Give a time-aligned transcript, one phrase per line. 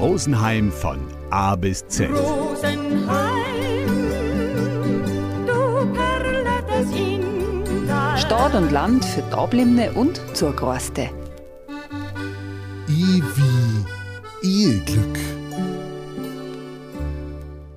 [0.00, 2.08] Rosenheim von A bis Z.
[2.10, 3.50] Rosenheim.
[8.16, 11.10] Stadt und Land für Dablimne und Zurgroste.
[12.88, 15.18] I wie Eheglück.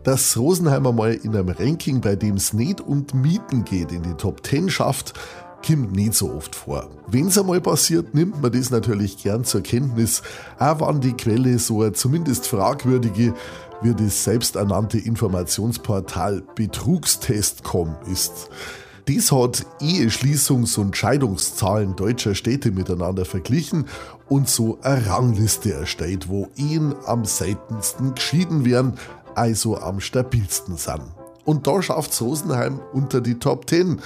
[0.04, 4.14] Dass Rosenheimer mal in einem Ranking, bei dem es nicht und Mieten geht, in die
[4.14, 5.14] Top 10 schafft,
[5.66, 6.90] kommt nicht so oft vor.
[7.08, 10.22] Wenn es einmal passiert, nimmt man das natürlich gern zur Kenntnis,
[10.60, 13.34] auch wenn die Quelle so eine zumindest fragwürdige
[13.82, 18.50] wie das selbsternannte Informationsportal Betrugstest.com ist.
[19.08, 23.86] Dies hat Eheschließungs- und Scheidungszahlen deutscher Städte miteinander verglichen
[24.30, 28.94] und so eine Rangliste erstellt, wo Ehen am seltensten geschieden werden,
[29.36, 31.02] also am stabilsten sind.
[31.44, 34.00] Und da schafft Rosenheim unter die Top 10,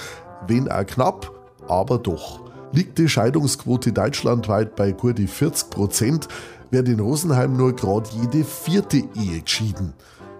[0.48, 1.37] wenn auch knapp,
[1.68, 2.40] aber doch.
[2.72, 6.28] Liegt die Scheidungsquote deutschlandweit bei gut 40 Prozent,
[6.70, 9.94] wird in Rosenheim nur gerade jede vierte Ehe geschieden.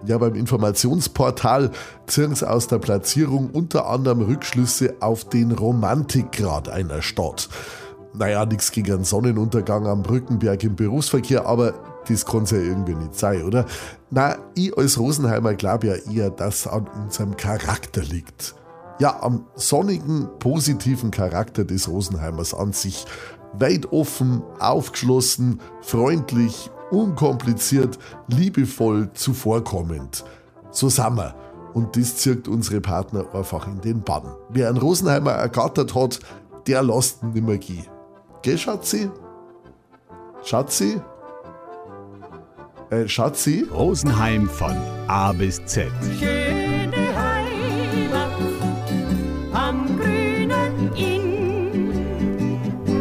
[0.05, 1.71] Ja, beim Informationsportal
[2.07, 7.49] ziehen sie aus der Platzierung unter anderem Rückschlüsse auf den Romantikgrad einer Stadt.
[8.13, 11.73] Naja, nichts gegen einen Sonnenuntergang am Brückenberg im Berufsverkehr, aber
[12.07, 13.65] das kann ja irgendwie nicht sein, oder?
[14.09, 18.55] Na, ich als Rosenheimer glaube ja eher, dass an unserem Charakter liegt.
[18.99, 23.05] Ja, am sonnigen, positiven Charakter des Rosenheimers an sich.
[23.53, 30.25] Weit offen, aufgeschlossen, freundlich, unkompliziert, liebevoll, zuvorkommend.
[30.71, 31.33] So sind wir.
[31.73, 34.35] Und das zirkt unsere Partner einfach in den Bann.
[34.49, 36.19] Wer einen Rosenheimer ergattert hat,
[36.67, 37.85] der lässt ihn nimmer gehen.
[38.41, 39.09] Gell, Schatzi?
[40.43, 40.99] Schatzi?
[42.89, 43.65] Äh, Schatzi?
[43.71, 44.75] Rosenheim von
[45.07, 45.91] A bis Z.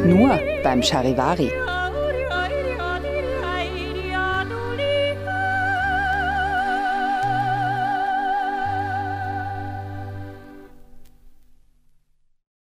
[0.08, 1.50] Nur beim Charivari.